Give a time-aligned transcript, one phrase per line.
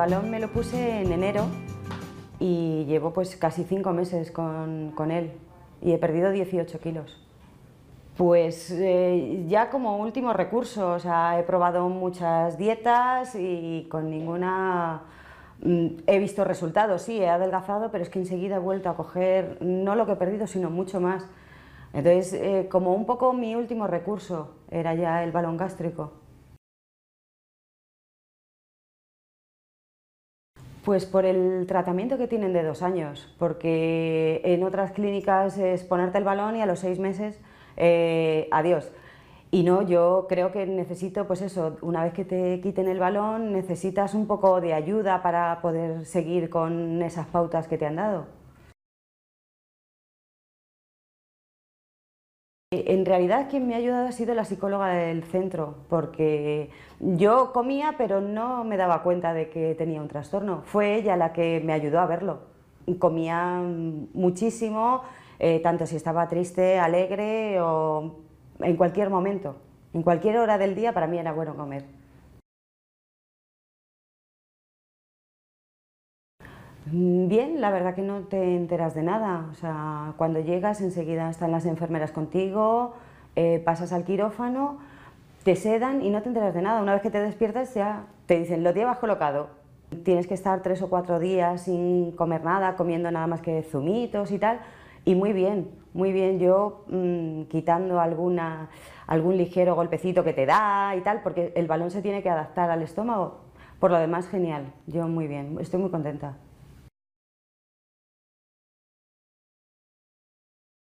[0.00, 1.44] balón me lo puse en enero
[2.38, 5.30] y llevo pues casi cinco meses con, con él
[5.82, 7.22] y he perdido 18 kilos.
[8.16, 15.02] Pues eh, ya como último recurso, o sea, he probado muchas dietas y con ninguna
[15.62, 19.58] mm, he visto resultados, sí, he adelgazado, pero es que enseguida he vuelto a coger
[19.60, 21.26] no lo que he perdido, sino mucho más.
[21.92, 26.12] Entonces, eh, como un poco mi último recurso era ya el balón gástrico.
[30.84, 36.16] Pues por el tratamiento que tienen de dos años, porque en otras clínicas es ponerte
[36.18, 37.38] el balón y a los seis meses,
[37.76, 38.90] eh, adiós.
[39.50, 43.52] Y no, yo creo que necesito, pues eso, una vez que te quiten el balón,
[43.52, 48.39] necesitas un poco de ayuda para poder seguir con esas pautas que te han dado.
[52.72, 57.96] En realidad quien me ha ayudado ha sido la psicóloga del centro, porque yo comía
[57.98, 60.62] pero no me daba cuenta de que tenía un trastorno.
[60.66, 62.42] Fue ella la que me ayudó a verlo.
[63.00, 63.60] Comía
[64.14, 65.02] muchísimo,
[65.40, 68.20] eh, tanto si estaba triste, alegre o
[68.60, 69.56] en cualquier momento.
[69.92, 71.86] En cualquier hora del día para mí era bueno comer.
[76.86, 79.46] Bien, la verdad que no te enteras de nada.
[79.50, 82.94] O sea, cuando llegas enseguida están las enfermeras contigo,
[83.36, 84.78] eh, pasas al quirófano,
[85.44, 86.82] te sedan y no te enteras de nada.
[86.82, 89.48] Una vez que te despiertas ya te dicen, lo llevas colocado.
[90.04, 94.30] Tienes que estar tres o cuatro días sin comer nada, comiendo nada más que zumitos
[94.30, 94.60] y tal.
[95.04, 98.68] Y muy bien, muy bien yo mm, quitando alguna,
[99.06, 102.70] algún ligero golpecito que te da y tal, porque el balón se tiene que adaptar
[102.70, 103.40] al estómago.
[103.80, 104.72] Por lo demás, genial.
[104.86, 106.36] Yo muy bien, estoy muy contenta.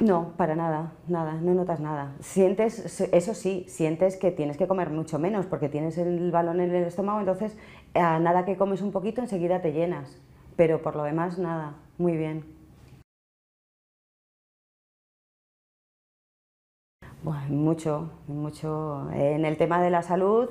[0.00, 2.14] No, para nada, nada, no notas nada.
[2.20, 6.74] Sientes, eso sí, sientes que tienes que comer mucho menos porque tienes el balón en
[6.74, 7.56] el estómago, entonces
[7.94, 10.18] a nada que comes un poquito enseguida te llenas,
[10.56, 12.44] pero por lo demás nada, muy bien.
[17.22, 19.10] Bueno, mucho, mucho.
[19.12, 20.48] En el tema de la salud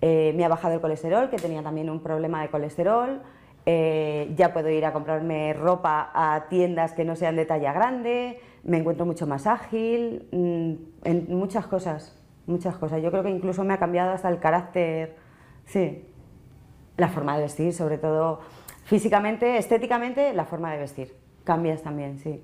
[0.00, 3.22] eh, me ha bajado el colesterol, que tenía también un problema de colesterol,
[3.66, 8.40] eh, ya puedo ir a comprarme ropa a tiendas que no sean de talla grande,
[8.64, 10.72] me encuentro mucho más ágil, mm,
[11.04, 13.02] en muchas cosas, muchas cosas.
[13.02, 15.16] Yo creo que incluso me ha cambiado hasta el carácter,
[15.64, 16.04] sí,
[16.96, 18.40] la forma de vestir, sobre todo
[18.84, 21.16] físicamente, estéticamente, la forma de vestir.
[21.44, 22.42] Cambias también, sí.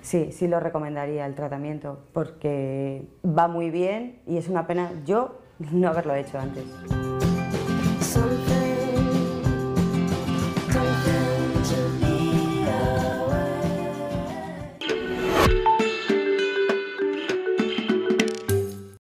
[0.00, 5.41] Sí, sí lo recomendaría el tratamiento porque va muy bien y es una pena yo
[5.70, 6.64] no haberlo hecho antes.